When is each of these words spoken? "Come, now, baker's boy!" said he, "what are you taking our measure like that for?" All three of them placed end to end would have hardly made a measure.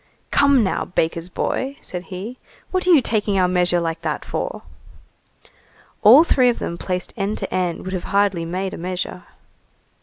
"Come, 0.31 0.63
now, 0.63 0.85
baker's 0.85 1.29
boy!" 1.29 1.77
said 1.79 2.05
he, 2.05 2.39
"what 2.71 2.87
are 2.87 2.89
you 2.89 3.03
taking 3.03 3.37
our 3.37 3.47
measure 3.47 3.79
like 3.79 4.01
that 4.01 4.25
for?" 4.25 4.63
All 6.01 6.23
three 6.23 6.49
of 6.49 6.57
them 6.57 6.79
placed 6.79 7.13
end 7.15 7.37
to 7.37 7.53
end 7.53 7.83
would 7.85 7.93
have 7.93 8.05
hardly 8.05 8.43
made 8.43 8.73
a 8.73 8.79
measure. 8.79 9.25